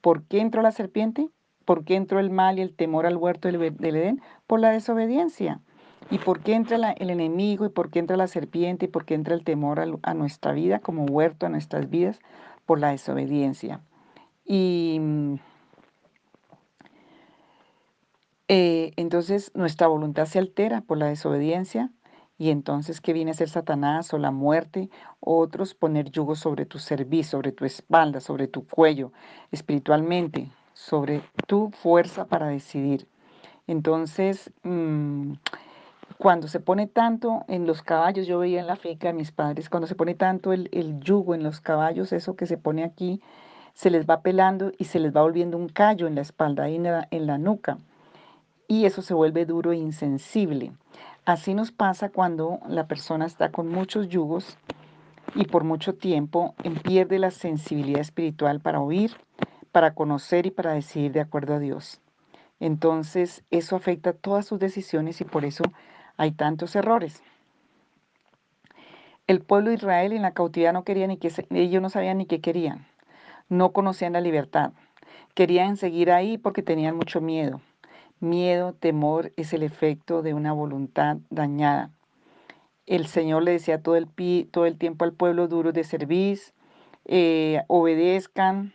¿Por 0.00 0.24
qué 0.24 0.40
entró 0.40 0.62
la 0.62 0.72
serpiente? 0.72 1.28
¿Por 1.64 1.84
qué 1.84 1.94
entró 1.94 2.18
el 2.18 2.30
mal 2.30 2.58
y 2.58 2.62
el 2.62 2.74
temor 2.74 3.06
al 3.06 3.16
huerto 3.16 3.48
del, 3.48 3.62
Edén? 3.96 4.20
Por 4.46 4.60
la 4.60 4.70
desobediencia. 4.70 5.60
¿Y 6.10 6.18
por 6.18 6.40
qué 6.40 6.54
entra 6.54 6.92
el 6.92 7.10
enemigo? 7.10 7.64
¿Y 7.64 7.68
por 7.68 7.90
qué 7.90 8.00
entra 8.00 8.16
la 8.16 8.26
serpiente? 8.26 8.86
¿Y 8.86 8.88
por 8.88 9.04
qué 9.04 9.14
entra 9.14 9.34
el 9.34 9.44
temor 9.44 9.80
a 10.02 10.14
nuestra 10.14 10.52
vida 10.52 10.80
como 10.80 11.04
huerto, 11.04 11.46
a 11.46 11.50
nuestras 11.50 11.88
vidas? 11.88 12.18
Por 12.66 12.80
la 12.80 12.90
desobediencia. 12.90 13.80
Y 14.44 14.98
mm, 15.00 15.34
eh, 18.48 18.92
entonces 18.96 19.50
nuestra 19.54 19.86
voluntad 19.86 20.26
se 20.26 20.38
altera 20.38 20.80
por 20.82 20.98
la 20.98 21.06
desobediencia 21.06 21.90
y 22.38 22.50
entonces 22.50 23.00
¿qué 23.00 23.12
viene 23.12 23.30
a 23.30 23.34
ser 23.34 23.48
Satanás 23.48 24.12
o 24.12 24.18
la 24.18 24.30
muerte? 24.30 24.90
Otros 25.20 25.74
poner 25.74 26.10
yugo 26.10 26.34
sobre 26.34 26.66
tu 26.66 26.78
cerviz, 26.78 27.28
sobre 27.28 27.52
tu 27.52 27.64
espalda, 27.64 28.20
sobre 28.20 28.48
tu 28.48 28.66
cuello, 28.66 29.12
espiritualmente, 29.52 30.48
sobre 30.74 31.22
tu 31.46 31.70
fuerza 31.70 32.26
para 32.26 32.48
decidir. 32.48 33.06
Entonces, 33.66 34.50
mm, 34.64 35.34
cuando 36.18 36.48
se 36.48 36.60
pone 36.60 36.86
tanto 36.88 37.44
en 37.48 37.66
los 37.66 37.82
caballos, 37.82 38.26
yo 38.26 38.38
veía 38.40 38.60
en 38.60 38.66
la 38.66 38.76
finca 38.76 39.08
de 39.08 39.14
mis 39.14 39.32
padres, 39.32 39.70
cuando 39.70 39.86
se 39.86 39.94
pone 39.94 40.14
tanto 40.14 40.52
el, 40.52 40.68
el 40.72 41.00
yugo 41.00 41.34
en 41.34 41.42
los 41.42 41.60
caballos, 41.60 42.12
eso 42.12 42.36
que 42.36 42.46
se 42.46 42.58
pone 42.58 42.84
aquí, 42.84 43.20
se 43.74 43.90
les 43.90 44.06
va 44.06 44.22
pelando 44.22 44.72
y 44.78 44.84
se 44.84 44.98
les 44.98 45.14
va 45.14 45.22
volviendo 45.22 45.56
un 45.56 45.68
callo 45.68 46.06
en 46.06 46.14
la 46.16 46.22
espalda 46.22 46.68
y 46.68 46.76
en 46.76 47.26
la 47.26 47.38
nuca. 47.38 47.78
Y 48.72 48.86
eso 48.86 49.02
se 49.02 49.12
vuelve 49.12 49.44
duro 49.44 49.72
e 49.72 49.76
insensible. 49.76 50.72
Así 51.26 51.52
nos 51.52 51.72
pasa 51.72 52.08
cuando 52.08 52.58
la 52.66 52.86
persona 52.86 53.26
está 53.26 53.50
con 53.50 53.68
muchos 53.68 54.08
yugos 54.08 54.56
y 55.34 55.44
por 55.44 55.62
mucho 55.62 55.94
tiempo 55.94 56.54
pierde 56.82 57.18
la 57.18 57.30
sensibilidad 57.30 58.00
espiritual 58.00 58.60
para 58.60 58.80
oír, 58.80 59.14
para 59.72 59.92
conocer 59.92 60.46
y 60.46 60.52
para 60.52 60.72
decidir 60.72 61.12
de 61.12 61.20
acuerdo 61.20 61.52
a 61.52 61.58
Dios. 61.58 62.00
Entonces 62.60 63.44
eso 63.50 63.76
afecta 63.76 64.14
todas 64.14 64.46
sus 64.46 64.58
decisiones 64.58 65.20
y 65.20 65.24
por 65.24 65.44
eso 65.44 65.64
hay 66.16 66.30
tantos 66.30 66.74
errores. 66.74 67.22
El 69.26 69.42
pueblo 69.42 69.68
de 69.68 69.76
Israel 69.76 70.14
en 70.14 70.22
la 70.22 70.32
cautividad 70.32 70.72
no 70.72 70.84
quería 70.84 71.06
ni 71.06 71.18
que 71.18 71.30
ellos 71.50 71.82
no 71.82 71.90
sabían 71.90 72.16
ni 72.16 72.24
qué 72.24 72.40
querían. 72.40 72.86
No 73.50 73.72
conocían 73.72 74.14
la 74.14 74.22
libertad. 74.22 74.72
Querían 75.34 75.76
seguir 75.76 76.10
ahí 76.10 76.38
porque 76.38 76.62
tenían 76.62 76.96
mucho 76.96 77.20
miedo. 77.20 77.60
Miedo, 78.22 78.72
temor 78.72 79.32
es 79.36 79.52
el 79.52 79.64
efecto 79.64 80.22
de 80.22 80.32
una 80.32 80.52
voluntad 80.52 81.16
dañada. 81.30 81.90
El 82.86 83.08
Señor 83.08 83.42
le 83.42 83.50
decía 83.50 83.82
todo 83.82 83.96
el, 83.96 84.06
todo 84.48 84.64
el 84.66 84.78
tiempo 84.78 85.04
al 85.04 85.12
pueblo 85.12 85.48
duro 85.48 85.72
de 85.72 85.82
servir, 85.82 86.38
eh, 87.04 87.62
obedezcan. 87.66 88.74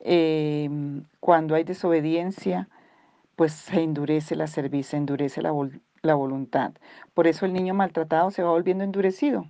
Em, 0.00 1.04
cuando 1.20 1.54
hay 1.54 1.62
desobediencia, 1.62 2.68
pues 3.36 3.52
se 3.52 3.84
endurece 3.84 4.34
la 4.34 4.48
cerviz, 4.48 4.88
se 4.88 4.96
endurece 4.96 5.42
la, 5.42 5.52
la 6.02 6.14
voluntad. 6.16 6.72
Por 7.14 7.28
eso 7.28 7.46
el 7.46 7.52
niño 7.52 7.74
maltratado 7.74 8.32
se 8.32 8.42
va 8.42 8.50
volviendo 8.50 8.82
endurecido 8.82 9.46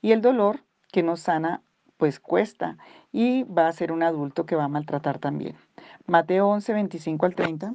y 0.00 0.12
el 0.12 0.22
dolor 0.22 0.60
que 0.92 1.02
no 1.02 1.16
sana 1.16 1.60
pues 1.96 2.20
cuesta 2.20 2.78
y 3.10 3.42
va 3.42 3.66
a 3.66 3.72
ser 3.72 3.90
un 3.90 4.04
adulto 4.04 4.46
que 4.46 4.54
va 4.54 4.64
a 4.64 4.68
maltratar 4.68 5.18
también. 5.18 5.56
Mateo 6.06 6.46
11, 6.46 6.72
25 6.72 7.26
al 7.26 7.34
30 7.34 7.74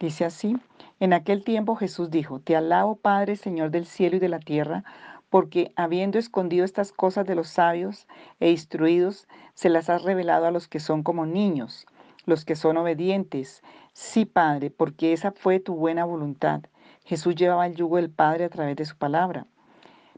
dice 0.00 0.24
así, 0.24 0.56
en 1.00 1.12
aquel 1.12 1.44
tiempo 1.44 1.76
Jesús 1.76 2.10
dijo, 2.10 2.40
Te 2.40 2.56
alabo 2.56 2.96
Padre, 2.96 3.36
Señor 3.36 3.70
del 3.70 3.86
cielo 3.86 4.16
y 4.16 4.18
de 4.18 4.28
la 4.28 4.40
tierra, 4.40 4.84
porque 5.30 5.72
habiendo 5.76 6.18
escondido 6.18 6.64
estas 6.64 6.92
cosas 6.92 7.26
de 7.26 7.34
los 7.34 7.48
sabios 7.48 8.06
e 8.40 8.50
instruidos, 8.50 9.28
se 9.54 9.68
las 9.68 9.90
has 9.90 10.02
revelado 10.02 10.46
a 10.46 10.50
los 10.50 10.68
que 10.68 10.80
son 10.80 11.02
como 11.02 11.26
niños, 11.26 11.86
los 12.24 12.44
que 12.44 12.56
son 12.56 12.76
obedientes. 12.76 13.62
Sí, 13.92 14.24
Padre, 14.24 14.70
porque 14.70 15.12
esa 15.12 15.32
fue 15.32 15.60
tu 15.60 15.74
buena 15.74 16.04
voluntad. 16.04 16.62
Jesús 17.04 17.34
llevaba 17.34 17.66
el 17.66 17.74
yugo 17.74 17.96
del 17.96 18.10
Padre 18.10 18.44
a 18.44 18.48
través 18.48 18.76
de 18.76 18.84
su 18.84 18.96
palabra. 18.96 19.46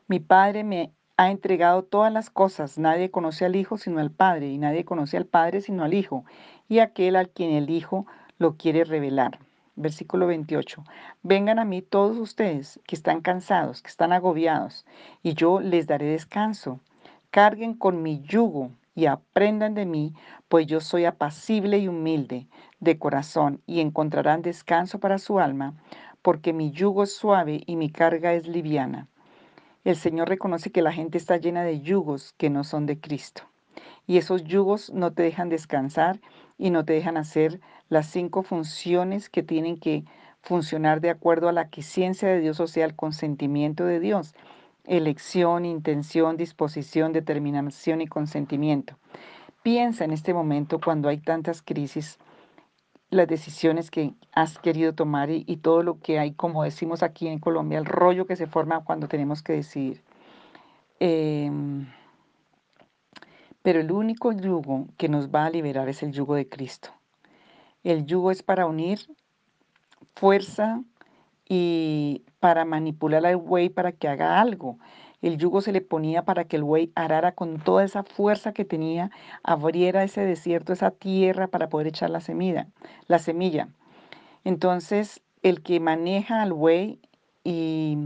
Mi 0.08 0.18
Padre 0.18 0.64
me 0.64 0.92
ha 1.16 1.30
entregado 1.30 1.82
todas 1.82 2.12
las 2.12 2.30
cosas. 2.30 2.78
Nadie 2.78 3.10
conoce 3.10 3.44
al 3.44 3.54
Hijo 3.54 3.76
sino 3.76 4.00
al 4.00 4.10
Padre, 4.10 4.48
y 4.48 4.58
nadie 4.58 4.84
conoce 4.84 5.16
al 5.16 5.26
Padre 5.26 5.60
sino 5.60 5.84
al 5.84 5.94
Hijo, 5.94 6.24
y 6.68 6.78
aquel 6.78 7.16
al 7.16 7.28
quien 7.28 7.50
el 7.50 7.68
Hijo 7.68 8.06
lo 8.38 8.56
quiere 8.56 8.84
revelar. 8.84 9.38
Versículo 9.76 10.26
28. 10.26 10.84
Vengan 11.22 11.58
a 11.58 11.64
mí 11.64 11.82
todos 11.82 12.18
ustedes 12.18 12.80
que 12.86 12.96
están 12.96 13.20
cansados, 13.20 13.82
que 13.82 13.88
están 13.88 14.12
agobiados, 14.12 14.84
y 15.22 15.34
yo 15.34 15.60
les 15.60 15.86
daré 15.86 16.06
descanso. 16.06 16.80
Carguen 17.30 17.74
con 17.74 18.02
mi 18.02 18.20
yugo 18.20 18.70
y 18.94 19.06
aprendan 19.06 19.74
de 19.74 19.86
mí, 19.86 20.12
pues 20.48 20.66
yo 20.66 20.80
soy 20.80 21.04
apacible 21.04 21.78
y 21.78 21.88
humilde 21.88 22.46
de 22.80 22.98
corazón, 22.98 23.62
y 23.66 23.80
encontrarán 23.80 24.42
descanso 24.42 24.98
para 24.98 25.18
su 25.18 25.38
alma, 25.38 25.74
porque 26.22 26.52
mi 26.52 26.70
yugo 26.70 27.04
es 27.04 27.14
suave 27.14 27.62
y 27.66 27.76
mi 27.76 27.90
carga 27.90 28.34
es 28.34 28.46
liviana. 28.46 29.06
El 29.84 29.96
Señor 29.96 30.28
reconoce 30.28 30.70
que 30.70 30.82
la 30.82 30.92
gente 30.92 31.16
está 31.16 31.38
llena 31.38 31.62
de 31.62 31.80
yugos 31.80 32.34
que 32.36 32.50
no 32.50 32.64
son 32.64 32.84
de 32.84 33.00
Cristo. 33.00 33.44
Y 34.06 34.18
esos 34.18 34.44
yugos 34.44 34.92
no 34.92 35.12
te 35.12 35.22
dejan 35.22 35.48
descansar 35.48 36.20
y 36.60 36.70
no 36.70 36.84
te 36.84 36.92
dejan 36.92 37.16
hacer 37.16 37.58
las 37.88 38.06
cinco 38.06 38.42
funciones 38.42 39.30
que 39.30 39.42
tienen 39.42 39.78
que 39.80 40.04
funcionar 40.42 41.00
de 41.00 41.08
acuerdo 41.08 41.48
a 41.48 41.52
la 41.52 41.68
quiciencia 41.70 42.28
de 42.28 42.40
Dios, 42.40 42.60
o 42.60 42.66
sea, 42.66 42.84
el 42.84 42.94
consentimiento 42.94 43.86
de 43.86 43.98
Dios. 43.98 44.34
Elección, 44.86 45.64
intención, 45.64 46.36
disposición, 46.36 47.12
determinación 47.12 48.02
y 48.02 48.06
consentimiento. 48.06 48.98
Piensa 49.62 50.04
en 50.04 50.12
este 50.12 50.34
momento 50.34 50.80
cuando 50.80 51.08
hay 51.08 51.18
tantas 51.18 51.62
crisis 51.62 52.18
las 53.08 53.26
decisiones 53.26 53.90
que 53.90 54.14
has 54.32 54.58
querido 54.58 54.94
tomar 54.94 55.30
y, 55.30 55.56
todo 55.56 55.82
lo 55.82 55.98
que 55.98 56.18
hay, 56.18 56.32
como 56.32 56.62
decimos 56.62 57.02
aquí 57.02 57.26
en 57.26 57.40
Colombia, 57.40 57.78
el 57.78 57.86
rollo 57.86 58.26
que 58.26 58.36
se 58.36 58.46
forma 58.46 58.84
cuando 58.84 59.08
tenemos 59.08 59.42
que 59.42 59.54
decidir. 59.54 60.02
Em, 61.00 61.86
pero 63.62 63.80
el 63.80 63.92
único 63.92 64.32
yugo 64.32 64.86
que 64.96 65.08
nos 65.08 65.28
va 65.28 65.46
a 65.46 65.50
liberar 65.50 65.88
es 65.88 66.02
el 66.02 66.12
yugo 66.12 66.34
de 66.34 66.48
Cristo. 66.48 66.90
El 67.84 68.06
yugo 68.06 68.30
es 68.30 68.42
para 68.42 68.66
unir 68.66 69.00
fuerza 70.14 70.82
y 71.48 72.22
para 72.40 72.64
manipular 72.64 73.24
al 73.26 73.36
buey 73.36 73.68
para 73.68 73.92
que 73.92 74.08
haga 74.08 74.40
algo. 74.40 74.78
El 75.22 75.36
yugo 75.36 75.60
se 75.60 75.72
le 75.72 75.82
ponía 75.82 76.24
para 76.24 76.44
que 76.44 76.56
el 76.56 76.62
buey 76.62 76.92
arara 76.94 77.32
con 77.32 77.58
toda 77.58 77.84
esa 77.84 78.02
fuerza 78.02 78.52
que 78.52 78.64
tenía, 78.64 79.10
abriera 79.42 80.02
ese 80.02 80.22
desierto, 80.24 80.72
esa 80.72 80.90
tierra 80.90 81.48
para 81.48 81.68
poder 81.68 81.88
echar 81.88 82.08
la 82.10 82.20
semilla. 82.20 82.68
La 83.06 83.18
semilla. 83.18 83.68
Entonces, 84.44 85.20
el 85.42 85.62
que 85.62 85.80
maneja 85.80 86.40
al 86.40 86.54
buey 86.54 86.98
y, 87.44 87.98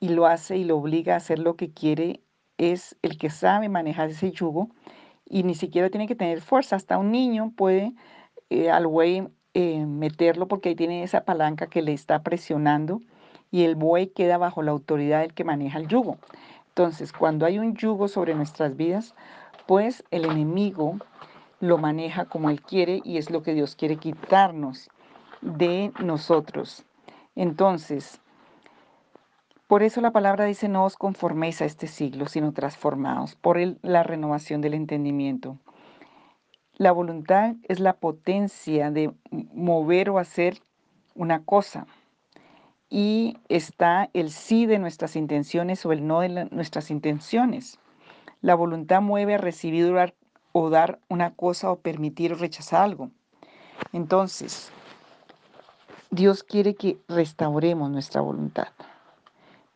y 0.00 0.08
lo 0.08 0.26
hace 0.26 0.56
y 0.56 0.64
lo 0.64 0.76
obliga 0.78 1.14
a 1.14 1.18
hacer 1.18 1.38
lo 1.38 1.54
que 1.54 1.70
quiere 1.70 2.20
es 2.58 2.96
el 3.02 3.18
que 3.18 3.30
sabe 3.30 3.68
manejar 3.68 4.10
ese 4.10 4.30
yugo 4.32 4.68
y 5.24 5.42
ni 5.42 5.54
siquiera 5.54 5.90
tiene 5.90 6.06
que 6.06 6.14
tener 6.14 6.40
fuerza. 6.40 6.76
Hasta 6.76 6.98
un 6.98 7.10
niño 7.10 7.52
puede 7.56 7.92
eh, 8.50 8.70
al 8.70 8.86
buey 8.86 9.28
eh, 9.54 9.86
meterlo 9.86 10.48
porque 10.48 10.70
ahí 10.70 10.74
tiene 10.74 11.02
esa 11.02 11.24
palanca 11.24 11.66
que 11.66 11.82
le 11.82 11.92
está 11.92 12.22
presionando 12.22 13.00
y 13.50 13.64
el 13.64 13.76
buey 13.76 14.08
queda 14.08 14.38
bajo 14.38 14.62
la 14.62 14.72
autoridad 14.72 15.20
del 15.20 15.34
que 15.34 15.44
maneja 15.44 15.78
el 15.78 15.88
yugo. 15.88 16.18
Entonces, 16.68 17.12
cuando 17.12 17.46
hay 17.46 17.58
un 17.58 17.76
yugo 17.76 18.08
sobre 18.08 18.34
nuestras 18.34 18.76
vidas, 18.76 19.14
pues 19.66 20.04
el 20.10 20.24
enemigo 20.24 20.98
lo 21.60 21.78
maneja 21.78 22.24
como 22.24 22.50
él 22.50 22.60
quiere 22.60 23.00
y 23.04 23.16
es 23.16 23.30
lo 23.30 23.42
que 23.42 23.54
Dios 23.54 23.76
quiere 23.76 23.96
quitarnos 23.96 24.90
de 25.40 25.92
nosotros. 26.00 26.84
Entonces, 27.36 28.20
por 29.74 29.82
eso 29.82 30.00
la 30.00 30.12
palabra 30.12 30.44
dice, 30.44 30.68
no 30.68 30.84
os 30.84 30.94
conforméis 30.94 31.60
a 31.60 31.64
este 31.64 31.88
siglo, 31.88 32.26
sino 32.26 32.52
transformaos 32.52 33.34
por 33.34 33.58
la 33.82 34.04
renovación 34.04 34.60
del 34.60 34.72
entendimiento. 34.72 35.58
La 36.76 36.92
voluntad 36.92 37.56
es 37.64 37.80
la 37.80 37.94
potencia 37.94 38.92
de 38.92 39.12
mover 39.52 40.10
o 40.10 40.20
hacer 40.20 40.60
una 41.16 41.42
cosa 41.42 41.88
y 42.88 43.36
está 43.48 44.10
el 44.12 44.30
sí 44.30 44.66
de 44.66 44.78
nuestras 44.78 45.16
intenciones 45.16 45.84
o 45.84 45.90
el 45.90 46.06
no 46.06 46.20
de 46.20 46.44
nuestras 46.52 46.92
intenciones. 46.92 47.80
La 48.42 48.54
voluntad 48.54 49.02
mueve 49.02 49.34
a 49.34 49.38
recibir 49.38 49.92
o 50.52 50.70
dar 50.70 51.00
una 51.08 51.34
cosa 51.34 51.72
o 51.72 51.80
permitir 51.80 52.32
o 52.32 52.36
rechazar 52.36 52.84
algo. 52.84 53.10
Entonces, 53.92 54.70
Dios 56.12 56.44
quiere 56.44 56.76
que 56.76 56.96
restauremos 57.08 57.90
nuestra 57.90 58.20
voluntad. 58.20 58.68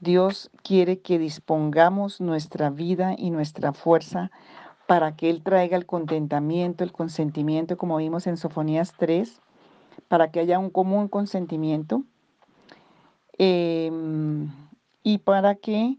Dios 0.00 0.50
quiere 0.62 1.00
que 1.00 1.18
dispongamos 1.18 2.20
nuestra 2.20 2.70
vida 2.70 3.14
y 3.16 3.30
nuestra 3.30 3.72
fuerza 3.72 4.30
para 4.86 5.16
que 5.16 5.30
Él 5.30 5.42
traiga 5.42 5.76
el 5.76 5.86
contentamiento, 5.86 6.84
el 6.84 6.92
consentimiento, 6.92 7.76
como 7.76 7.96
vimos 7.96 8.26
en 8.26 8.36
Sofonías 8.36 8.94
3, 8.96 9.40
para 10.08 10.30
que 10.30 10.40
haya 10.40 10.58
un 10.58 10.70
común 10.70 11.08
consentimiento 11.08 12.04
Em, 13.38 14.50
y 15.04 15.18
para 15.18 15.54
que 15.54 15.96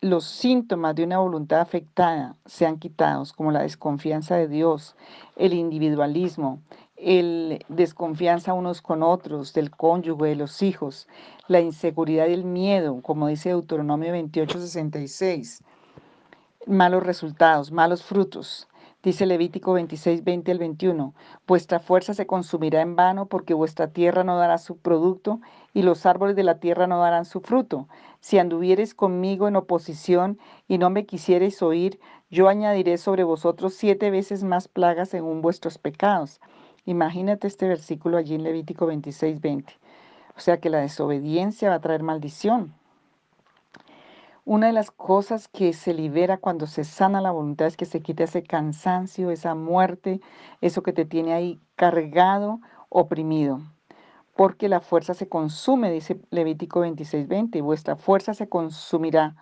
los 0.00 0.24
síntomas 0.24 0.94
de 0.94 1.04
una 1.04 1.18
voluntad 1.18 1.60
afectada 1.60 2.36
sean 2.46 2.78
quitados, 2.78 3.34
como 3.34 3.52
la 3.52 3.62
desconfianza 3.62 4.36
de 4.36 4.48
Dios, 4.48 4.96
el 5.36 5.52
individualismo, 5.52 6.62
el 6.96 7.64
desconfianza 7.68 8.54
unos 8.54 8.82
con 8.82 9.02
otros, 9.02 9.52
del 9.52 9.70
cónyuge, 9.70 10.28
de 10.28 10.36
los 10.36 10.62
hijos, 10.62 11.08
la 11.48 11.60
inseguridad 11.60 12.28
y 12.28 12.32
el 12.32 12.44
miedo, 12.44 13.00
como 13.02 13.28
dice 13.28 13.50
Deuteronomio 13.50 14.12
28, 14.12 14.60
66, 14.60 15.62
malos 16.66 17.04
resultados, 17.04 17.70
malos 17.70 18.02
frutos, 18.02 18.68
Dice 19.06 19.24
Levítico 19.24 19.72
26, 19.74 20.24
20 20.24 20.50
al 20.50 20.58
21, 20.58 21.14
vuestra 21.46 21.78
fuerza 21.78 22.12
se 22.12 22.26
consumirá 22.26 22.80
en 22.80 22.96
vano 22.96 23.26
porque 23.26 23.54
vuestra 23.54 23.92
tierra 23.92 24.24
no 24.24 24.36
dará 24.36 24.58
su 24.58 24.78
producto 24.78 25.40
y 25.72 25.82
los 25.82 26.06
árboles 26.06 26.34
de 26.34 26.42
la 26.42 26.58
tierra 26.58 26.88
no 26.88 26.98
darán 26.98 27.24
su 27.24 27.40
fruto. 27.40 27.86
Si 28.18 28.36
anduviereis 28.40 28.96
conmigo 28.96 29.46
en 29.46 29.54
oposición 29.54 30.40
y 30.66 30.78
no 30.78 30.90
me 30.90 31.06
quisiereis 31.06 31.62
oír, 31.62 32.00
yo 32.30 32.48
añadiré 32.48 32.98
sobre 32.98 33.22
vosotros 33.22 33.74
siete 33.74 34.10
veces 34.10 34.42
más 34.42 34.66
plagas 34.66 35.10
según 35.10 35.40
vuestros 35.40 35.78
pecados. 35.78 36.40
Imagínate 36.86 37.48
este 37.48 37.66
versículo 37.66 38.16
allí 38.16 38.36
en 38.36 38.44
Levítico 38.44 38.86
26, 38.86 39.40
20. 39.40 39.74
O 40.36 40.40
sea 40.40 40.58
que 40.58 40.70
la 40.70 40.78
desobediencia 40.78 41.68
va 41.68 41.76
a 41.76 41.80
traer 41.80 42.02
maldición. 42.02 42.74
Una 44.44 44.68
de 44.68 44.72
las 44.72 44.92
cosas 44.92 45.48
que 45.48 45.72
se 45.72 45.92
libera 45.92 46.38
cuando 46.38 46.68
se 46.68 46.84
sana 46.84 47.20
la 47.20 47.32
voluntad 47.32 47.66
es 47.66 47.76
que 47.76 47.86
se 47.86 48.00
quita 48.00 48.22
ese 48.22 48.44
cansancio, 48.44 49.32
esa 49.32 49.56
muerte, 49.56 50.20
eso 50.60 50.84
que 50.84 50.92
te 50.92 51.04
tiene 51.04 51.34
ahí 51.34 51.60
cargado, 51.74 52.60
oprimido. 52.88 53.60
Porque 54.36 54.68
la 54.68 54.78
fuerza 54.78 55.14
se 55.14 55.28
consume, 55.28 55.90
dice 55.90 56.20
Levítico 56.30 56.80
26:20, 56.80 57.60
vuestra 57.62 57.96
fuerza 57.96 58.34
se 58.34 58.48
consumirá 58.48 59.34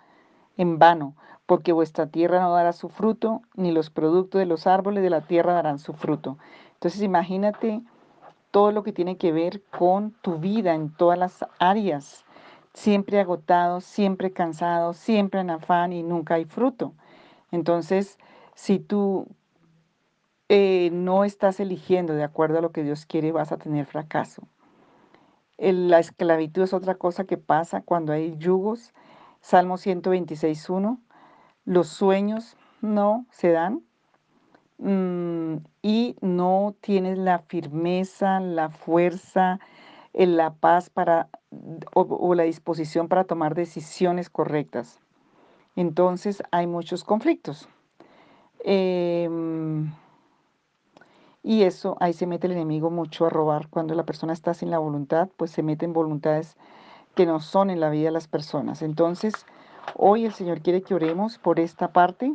en 0.57 0.79
vano, 0.79 1.15
porque 1.45 1.73
vuestra 1.73 2.07
tierra 2.07 2.41
no 2.41 2.53
dará 2.53 2.73
su 2.73 2.89
fruto, 2.89 3.41
ni 3.53 3.71
los 3.71 3.91
productos 3.91 4.39
de 4.39 4.47
los 4.47 4.65
árboles 4.65 5.03
de 5.03 5.11
la 5.11 5.21
tierra 5.21 5.53
darán 5.53 5.77
su 5.77 5.93
fruto. 5.93 6.39
Entonces 6.75 7.01
imagínate 7.01 7.81
todo 8.51 8.71
lo 8.71 8.83
que 8.83 8.93
tiene 8.93 9.17
que 9.17 9.31
ver 9.31 9.61
con 9.63 10.11
tu 10.21 10.37
vida 10.37 10.73
en 10.73 10.89
todas 10.95 11.17
las 11.17 11.45
áreas 11.59 12.25
siempre 12.75 13.19
agotado, 13.19 13.81
siempre 13.81 14.31
cansado, 14.31 14.93
siempre 14.93 15.39
en 15.39 15.49
afán 15.49 15.93
y 15.93 16.03
nunca 16.03 16.35
hay 16.35 16.45
fruto. 16.45 16.93
Entonces, 17.51 18.19
si 18.53 18.79
tú 18.79 19.27
eh, 20.49 20.89
no 20.91 21.23
estás 21.23 21.59
eligiendo 21.59 22.13
de 22.13 22.23
acuerdo 22.23 22.59
a 22.59 22.61
lo 22.61 22.71
que 22.71 22.83
Dios 22.83 23.05
quiere, 23.05 23.31
vas 23.31 23.51
a 23.51 23.57
tener 23.57 23.85
fracaso. 23.85 24.43
la 25.57 25.99
esclavitud 25.99 26.63
es 26.63 26.73
otra 26.73 26.95
cosa 26.95 27.23
que 27.23 27.37
pasa 27.37 27.81
cuando 27.81 28.11
hay 28.11 28.35
yugos. 28.37 28.93
Salmo 29.41 29.77
126.1, 29.77 30.99
los 31.65 31.87
sueños 31.87 32.57
no 32.81 33.25
se 33.31 33.51
dan 33.51 33.83
mm, 34.77 35.55
y 35.81 36.15
no 36.21 36.75
tienes 36.81 37.17
la 37.17 37.39
firmeza, 37.39 38.39
la 38.39 38.69
fuerza, 38.69 39.59
la 40.13 40.53
paz 40.53 40.89
para 40.89 41.29
o, 41.93 42.35
la 42.35 42.43
disposición 42.43 43.07
para 43.07 43.25
tomar 43.25 43.55
decisiones 43.55 44.29
correctas. 44.29 44.99
Entonces 45.75 46.41
hay 46.51 46.67
muchos 46.67 47.03
conflictos. 47.03 47.67
Em, 48.63 49.91
y 51.43 51.63
eso, 51.63 51.97
ahí 51.99 52.13
se 52.13 52.25
mete 52.25 52.47
el 52.47 52.53
enemigo 52.53 52.89
mucho 52.89 53.25
a 53.25 53.29
robar. 53.29 53.67
Cuando 53.69 53.93
la 53.93 54.05
persona 54.05 54.33
está 54.33 54.53
sin 54.53 54.71
la 54.71 54.79
voluntad, 54.79 55.29
pues 55.37 55.51
se 55.51 55.63
meten 55.63 55.93
voluntades 55.93 56.57
que 57.13 57.25
no 57.25 57.39
son 57.39 57.69
en 57.69 57.79
la 57.79 57.89
vida 57.89 58.05
de 58.05 58.11
las 58.11 58.27
personas. 58.27 58.81
Entonces, 58.81 59.45
hoy 59.95 60.25
el 60.25 60.33
Señor 60.33 60.61
quiere 60.61 60.81
que 60.81 60.95
oremos 60.95 61.37
por 61.37 61.59
esta 61.59 61.93
parte. 61.93 62.33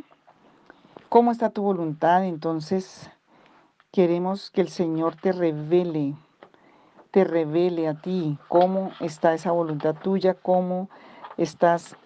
¿Cómo 1.11 1.33
está 1.33 1.49
tu 1.49 1.61
voluntad? 1.61 2.23
Entonces, 2.23 3.11
queremos 3.91 4.49
que 4.49 4.61
el 4.61 4.69
Señor 4.69 5.17
te 5.17 5.33
revele 5.33 6.15
te 7.11 7.25
revele 7.25 7.89
a 7.89 7.95
ti 7.95 8.37
cómo 8.47 8.91
está 9.01 9.33
esa 9.33 9.51
voluntad 9.51 9.93
tuya, 10.01 10.35
cómo 10.35 10.89
estás 11.35 11.97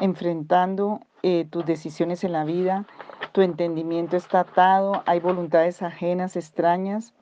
enfrentando 0.00 1.00
eh, 1.22 1.44
tus 1.44 1.66
decisiones 1.66 2.24
en 2.24 2.32
la 2.32 2.44
vida, 2.44 2.86
tu 3.32 3.42
entendimiento 3.42 4.16
está 4.16 4.40
atado, 4.40 5.02
hay 5.04 5.20
voluntades 5.20 5.82
ajenas, 5.82 6.34
extrañas. 6.34 7.12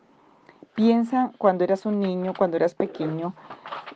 Piensa 0.77 1.33
cuando 1.39 1.65
eras 1.65 1.87
un 1.87 1.99
niño, 1.99 2.35
cuando 2.39 2.57
eras 2.57 2.77
pequeño, 2.77 3.35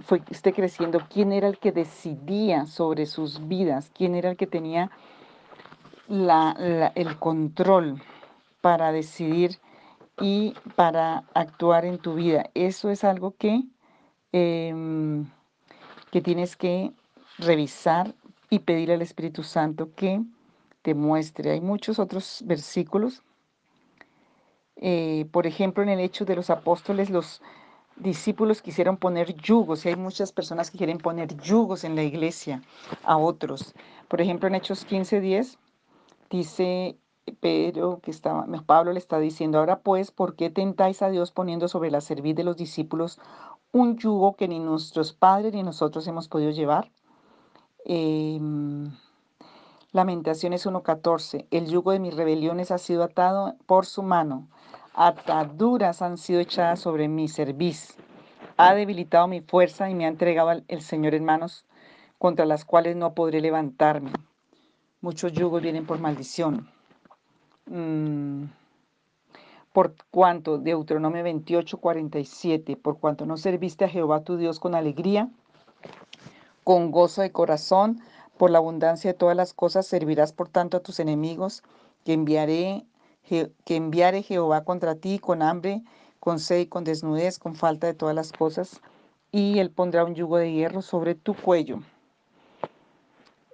fuiste 0.01 0.53
creciendo, 0.53 0.99
quién 1.09 1.31
era 1.31 1.47
el 1.47 1.61
que 1.61 1.71
decidía 1.71 2.67
sobre 2.67 3.07
sus 3.07 3.47
vidas, 3.47 3.93
quién 3.95 4.17
era 4.17 4.31
el 4.31 4.37
que 4.37 4.49
tenía 4.49 4.91
el 6.09 7.19
control 7.19 8.03
para 8.61 8.93
decidir 8.93 9.59
y 10.21 10.55
para 10.77 11.25
actuar 11.35 11.85
en 11.85 11.99
tu 11.99 12.15
vida. 12.15 12.51
Eso 12.55 12.91
es 12.91 13.05
algo 13.05 13.35
que, 13.37 13.63
em, 14.33 15.27
que 16.11 16.21
tienes 16.21 16.57
que 16.57 16.93
revisar 17.39 18.15
y 18.51 18.61
pedir 18.61 18.93
al 18.93 19.03
Espíritu 19.03 19.43
Santo 19.43 19.91
que 19.95 20.23
te 20.83 20.95
muestre. 20.95 21.51
Hay 21.51 21.61
muchos 21.61 21.99
otros 21.99 22.43
versículos. 22.47 23.23
Eh, 24.77 25.27
por 25.33 25.47
ejemplo, 25.47 25.83
en 25.83 25.89
el 25.89 26.01
hecho 26.01 26.25
de 26.25 26.37
los 26.37 26.51
apóstoles, 26.51 27.11
los 27.11 27.43
discípulos 27.97 28.63
quisieron 28.63 28.97
poner 28.99 29.35
yugos, 29.35 29.85
y 29.85 29.89
hay 29.89 29.97
muchas 29.97 30.33
personas 30.33 30.71
que 30.71 30.79
quieren 30.79 30.99
poner 30.99 31.35
yugos 31.39 31.83
en 31.85 31.97
la 31.97 32.03
iglesia 32.03 32.63
a 33.05 33.17
otros. 33.17 33.75
Por 34.09 34.21
ejemplo, 34.21 34.49
en 34.49 34.55
Hechos 34.55 34.85
15:10 34.85 35.59
dice, 36.31 36.99
pero 37.41 38.01
que 38.01 38.11
estaba, 38.11 38.47
Pablo 38.67 38.93
le 38.93 38.99
está 38.99 39.19
diciendo, 39.19 39.59
ahora 39.59 39.81
pues, 39.81 40.11
¿por 40.11 40.37
qué 40.37 40.51
tentáis 40.51 41.03
a 41.03 41.11
Dios 41.11 41.33
poniendo 41.33 41.69
sobre 41.69 41.91
la 41.91 42.01
cerviz 42.01 42.37
de 42.37 42.45
los 42.45 42.57
discípulos 42.57 43.19
un 43.73 43.97
yugo 43.99 44.37
que 44.37 44.49
ni 44.49 44.59
nuestros 44.59 45.13
padres 45.13 45.53
ni 45.53 45.63
nosotros 45.63 46.07
hemos 46.07 46.29
podido 46.29 46.51
llevar? 46.51 46.91
Em, 47.85 48.93
Lamentaciones 49.93 50.67
1.14, 50.67 51.47
el 51.51 51.67
yugo 51.69 51.93
de 51.93 52.01
mis 52.01 52.15
rebeliones 52.15 52.71
ha 52.71 52.79
sido 52.79 53.03
atado 53.03 53.55
por 53.67 53.87
su 53.87 54.03
mano, 54.03 54.49
ataduras 54.95 56.03
han 56.03 56.19
sido 56.19 56.41
echadas 56.41 56.81
sobre 56.81 57.09
mi 57.09 57.29
cerviz, 57.29 57.97
ha 58.57 58.75
debilitado 58.75 59.27
mi 59.27 59.41
fuerza 59.41 59.89
y 59.89 59.95
me 59.95 60.05
ha 60.05 60.09
entregado 60.09 60.51
el 60.69 60.83
Señor 60.83 61.15
en 61.15 61.25
manos 61.25 61.65
contra 62.19 62.47
las 62.47 62.65
cuales 62.65 62.97
no 62.97 63.15
podré 63.15 63.41
levantarme. 63.41 64.11
Muchos 65.07 65.33
yugos 65.35 65.63
vienen 65.63 65.87
por 65.87 66.01
maldición. 66.01 66.69
Mm, 67.67 68.47
por 69.73 69.95
cuanto, 70.11 70.59
Deuteronomio 70.59 71.23
28, 71.23 71.79
47, 71.79 72.75
por 72.77 72.99
cuanto 72.99 73.25
no 73.25 73.37
serviste 73.37 73.85
a 73.85 73.89
Jehová 73.89 74.25
tu 74.25 74.37
Dios 74.37 74.59
con 74.59 74.75
alegría, 74.75 75.31
con 76.65 76.91
gozo 76.91 77.23
de 77.23 77.31
corazón, 77.31 78.01
por 78.37 78.51
la 78.51 78.59
abundancia 78.59 79.13
de 79.13 79.17
todas 79.17 79.37
las 79.37 79.55
cosas, 79.55 79.87
servirás 79.87 80.33
por 80.33 80.49
tanto 80.49 80.77
a 80.77 80.81
tus 80.81 80.99
enemigos, 80.99 81.63
que 82.05 82.13
enviaré, 82.13 82.85
que 83.23 83.77
enviare 83.77 84.25
Jehová 84.25 84.65
contra 84.65 84.97
ti 84.97 85.21
con 85.21 85.41
hambre, 85.41 85.85
con 86.19 86.41
sed 86.41 86.59
y 86.59 86.67
con 86.67 86.83
desnudez, 86.83 87.39
con 87.39 87.55
falta 87.55 87.87
de 87.87 87.95
todas 87.95 88.17
las 88.17 88.33
cosas, 88.33 88.81
y 89.31 89.61
él 89.61 89.71
pondrá 89.71 90.05
un 90.05 90.17
yugo 90.17 90.39
de 90.39 90.53
hierro 90.53 90.83
sobre 90.83 91.15
tu 91.15 91.33
cuello. 91.33 91.79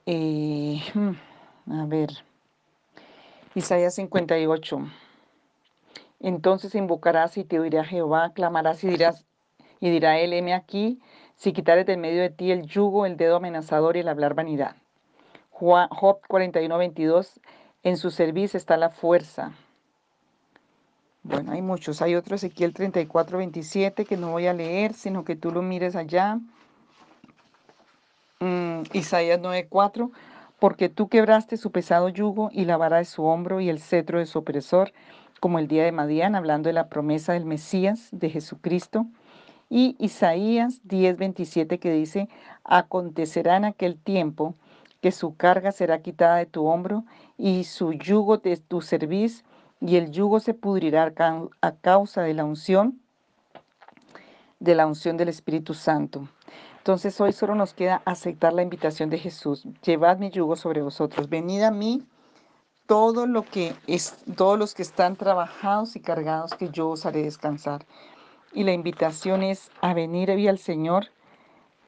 Eh, 0.06 0.80
hmm, 0.94 1.12
a 1.70 1.86
ver. 1.86 2.10
Isaías 3.54 3.94
58. 3.94 4.78
Entonces 6.20 6.74
invocarás 6.74 7.36
y 7.36 7.44
te 7.44 7.58
oirá 7.58 7.84
Jehová, 7.84 8.32
clamarás 8.32 8.82
y 8.84 8.88
dirás, 8.88 9.24
y 9.80 9.90
dirá 9.90 10.18
él, 10.18 10.32
heme 10.32 10.54
aquí, 10.54 11.00
si 11.36 11.52
quitares 11.52 11.84
del 11.86 11.98
medio 11.98 12.22
de 12.22 12.30
ti 12.30 12.52
el 12.52 12.62
yugo, 12.62 13.04
el 13.06 13.16
dedo 13.16 13.36
amenazador 13.36 13.96
y 13.96 14.00
el 14.00 14.08
hablar 14.08 14.34
vanidad. 14.34 14.76
Job 15.50 16.20
41, 16.28 16.78
22, 16.78 17.40
en 17.82 17.96
su 17.96 18.10
servicio 18.10 18.56
está 18.56 18.76
la 18.76 18.90
fuerza. 18.90 19.52
Bueno, 21.24 21.52
hay 21.52 21.62
muchos. 21.62 22.02
Hay 22.02 22.16
otro 22.16 22.34
Ezequiel 22.34 22.74
34, 22.74 23.38
27 23.38 24.04
que 24.04 24.16
no 24.16 24.32
voy 24.32 24.46
a 24.46 24.54
leer, 24.54 24.94
sino 24.94 25.24
que 25.24 25.36
tú 25.36 25.52
lo 25.52 25.62
mires 25.62 25.94
allá. 25.94 26.38
Mm, 28.40 28.82
Isaías 28.92 29.38
9, 29.40 29.68
4 29.68 30.10
porque 30.62 30.88
tú 30.88 31.08
quebraste 31.08 31.56
su 31.56 31.72
pesado 31.72 32.08
yugo 32.08 32.48
y 32.52 32.66
la 32.66 32.76
vara 32.76 32.98
de 32.98 33.04
su 33.04 33.24
hombro 33.24 33.60
y 33.60 33.68
el 33.68 33.80
cetro 33.80 34.20
de 34.20 34.26
su 34.26 34.38
opresor, 34.38 34.92
como 35.40 35.58
el 35.58 35.66
día 35.66 35.82
de 35.82 35.90
Madián, 35.90 36.36
hablando 36.36 36.68
de 36.68 36.72
la 36.72 36.88
promesa 36.88 37.32
del 37.32 37.44
Mesías, 37.44 38.10
de 38.12 38.30
Jesucristo. 38.30 39.06
Y 39.68 39.96
Isaías 39.98 40.80
10:27 40.84 41.80
que 41.80 41.90
dice, 41.90 42.28
acontecerá 42.62 43.56
en 43.56 43.64
aquel 43.64 43.98
tiempo 43.98 44.54
que 45.00 45.10
su 45.10 45.34
carga 45.34 45.72
será 45.72 46.00
quitada 46.00 46.36
de 46.36 46.46
tu 46.46 46.64
hombro 46.68 47.02
y 47.36 47.64
su 47.64 47.92
yugo 47.92 48.38
de 48.38 48.56
tu 48.56 48.82
cerviz, 48.82 49.44
y 49.80 49.96
el 49.96 50.12
yugo 50.12 50.38
se 50.38 50.54
pudrirá 50.54 51.12
a 51.60 51.72
causa 51.72 52.22
de 52.22 52.34
la 52.34 52.44
unción, 52.44 53.00
de 54.60 54.76
la 54.76 54.86
unción 54.86 55.16
del 55.16 55.28
Espíritu 55.28 55.74
Santo. 55.74 56.28
Entonces 56.82 57.20
hoy 57.20 57.30
solo 57.32 57.54
nos 57.54 57.74
queda 57.74 58.02
aceptar 58.04 58.52
la 58.52 58.62
invitación 58.62 59.08
de 59.08 59.16
Jesús. 59.16 59.68
Llevad 59.84 60.18
mi 60.18 60.30
yugo 60.30 60.56
sobre 60.56 60.82
vosotros. 60.82 61.28
Venid 61.28 61.62
a 61.62 61.70
mí 61.70 62.02
todo 62.86 63.28
lo 63.28 63.44
que 63.44 63.76
todos 64.36 64.58
los 64.58 64.74
que 64.74 64.82
están 64.82 65.14
trabajados 65.14 65.94
y 65.94 66.00
cargados, 66.00 66.54
que 66.54 66.70
yo 66.70 66.88
os 66.90 67.06
haré 67.06 67.22
descansar. 67.22 67.86
Y 68.52 68.64
la 68.64 68.72
invitación 68.72 69.44
es 69.44 69.70
a 69.80 69.94
venir 69.94 70.28
al 70.32 70.58
Señor, 70.58 71.06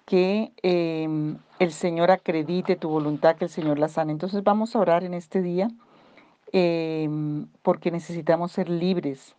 que 0.06 0.52
em, 0.62 1.38
el 1.58 1.72
Señor 1.72 2.12
acredite 2.12 2.76
tu 2.76 2.88
voluntad, 2.88 3.34
que 3.34 3.46
el 3.46 3.50
Señor 3.50 3.80
la 3.80 3.88
sane. 3.88 4.12
Entonces 4.12 4.44
vamos 4.44 4.76
a 4.76 4.78
orar 4.78 5.02
en 5.02 5.14
este 5.14 5.42
día 5.42 5.72
em, 6.52 7.48
porque 7.62 7.90
necesitamos 7.90 8.52
ser 8.52 8.68
libres. 8.68 9.34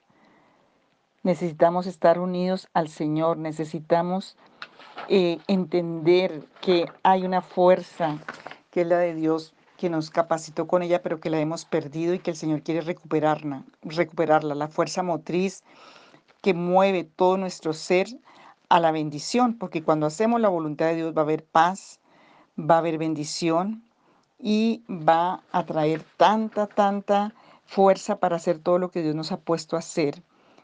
Necesitamos 1.24 1.88
estar 1.88 2.20
unidos 2.20 2.68
al 2.74 2.90
Señor, 2.90 3.38
necesitamos 3.38 4.36
entender 5.08 6.44
que 6.62 6.86
hay 7.04 7.24
una 7.26 7.42
fuerza 7.42 8.18
que 8.72 8.82
es 8.82 8.88
la 8.88 8.98
de 8.98 9.14
Dios 9.14 9.54
que 9.78 9.90
nos 9.90 10.10
capacitó 10.10 10.68
con 10.68 10.84
ella, 10.84 11.02
pero 11.02 11.20
que 11.20 11.30
la 11.30 11.40
hemos 11.40 11.66
perdido 11.66 12.14
y 12.14 12.20
que 12.20 12.32
el 12.32 12.38
Señor 12.38 12.62
quiere 12.62 12.82
recuperarla, 12.82 13.64
recuperarla, 13.84 14.56
la 14.56 14.68
fuerza 14.68 15.04
motriz 15.04 15.64
que 16.42 16.54
mueve 16.54 17.04
todo 17.04 17.38
nuestro 17.38 17.74
ser 17.74 18.08
a 18.70 18.80
la 18.80 18.92
bendición, 18.92 19.58
porque 19.58 19.84
cuando 19.84 20.06
hacemos 20.06 20.42
la 20.42 20.50
voluntad 20.50 20.88
de 20.88 20.96
Dios 20.96 21.16
va 21.16 21.22
a 21.22 21.24
haber 21.24 21.44
paz, 21.44 22.00
va 22.58 22.76
a 22.76 22.80
haber 22.80 22.98
bendición 22.98 23.84
y 24.40 24.84
va 24.90 25.44
a 25.52 25.66
traer 25.66 26.04
tanta, 26.18 26.68
tanta 26.68 27.34
fuerza 27.66 28.18
para 28.18 28.38
hacer 28.38 28.60
todo 28.60 28.80
lo 28.80 28.92
que 28.92 29.02
Dios 29.02 29.16
nos 29.16 29.32
ha 29.32 29.38
puesto 29.38 29.76
a 29.76 29.80
hacer. 29.80 30.22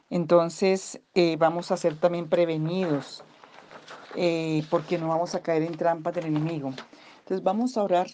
Entonces 0.10 1.00
eh, 1.16 1.36
vamos 1.38 1.72
a 1.72 1.78
ser 1.78 1.96
también 1.96 2.28
prevenidos 2.28 3.24
eh, 4.14 4.68
porque 4.70 4.98
no 4.98 5.08
vamos 5.10 5.36
a 5.36 5.42
caer 5.42 5.64
en 5.64 5.78
trampas 5.78 6.14
del 6.14 6.26
enemigo. 6.28 6.80
Entonces 7.20 7.44
vamos 7.44 7.78
a 7.78 7.84
orar 7.84 8.08